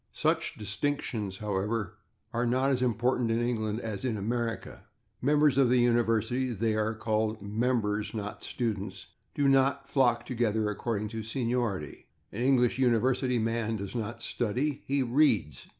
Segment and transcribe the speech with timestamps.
[0.13, 1.93] Such distinctions, however,
[2.33, 4.85] are not as important in England as in America;
[5.21, 10.71] members of the university (they are called [Pg105] /members/, not /students/) do not flock together
[10.71, 12.07] according to seniority.
[12.31, 15.67] An English university man does not /study/; he /reads